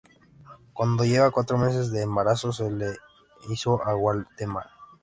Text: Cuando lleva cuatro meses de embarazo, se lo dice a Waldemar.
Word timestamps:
Cuando 0.73 1.05
lleva 1.05 1.29
cuatro 1.29 1.59
meses 1.59 1.91
de 1.91 2.01
embarazo, 2.01 2.51
se 2.51 2.67
lo 2.71 2.87
dice 3.47 3.69
a 3.69 3.93
Waldemar. 3.93 4.65